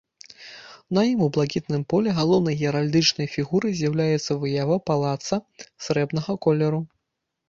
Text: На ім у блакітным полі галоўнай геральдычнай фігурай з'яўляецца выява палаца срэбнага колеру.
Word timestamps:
На 0.97 1.01
ім 1.09 1.19
у 1.25 1.25
блакітным 1.33 1.83
полі 1.91 2.13
галоўнай 2.19 2.57
геральдычнай 2.61 3.27
фігурай 3.33 3.75
з'яўляецца 3.81 4.37
выява 4.45 4.79
палаца 4.91 5.39
срэбнага 5.89 6.31
колеру. 6.47 6.81